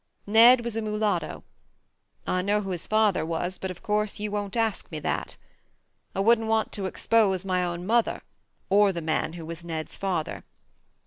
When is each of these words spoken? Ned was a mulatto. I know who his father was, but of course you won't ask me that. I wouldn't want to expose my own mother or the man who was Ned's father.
Ned 0.25 0.63
was 0.63 0.75
a 0.75 0.81
mulatto. 0.81 1.43
I 2.25 2.41
know 2.41 2.61
who 2.61 2.71
his 2.71 2.87
father 2.87 3.23
was, 3.23 3.59
but 3.59 3.69
of 3.69 3.83
course 3.83 4.19
you 4.19 4.31
won't 4.31 4.57
ask 4.57 4.91
me 4.91 4.97
that. 5.01 5.37
I 6.15 6.19
wouldn't 6.19 6.47
want 6.47 6.71
to 6.71 6.87
expose 6.87 7.45
my 7.45 7.63
own 7.63 7.85
mother 7.85 8.23
or 8.67 8.91
the 8.91 9.03
man 9.03 9.33
who 9.33 9.45
was 9.45 9.63
Ned's 9.63 9.95
father. 9.97 10.43